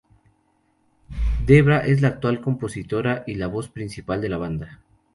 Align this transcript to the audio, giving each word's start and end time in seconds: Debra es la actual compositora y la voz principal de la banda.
Debra 1.45 1.85
es 1.85 2.01
la 2.01 2.07
actual 2.07 2.41
compositora 2.41 3.23
y 3.27 3.35
la 3.35 3.45
voz 3.45 3.69
principal 3.69 4.19
de 4.19 4.29
la 4.29 4.37
banda. 4.37 4.79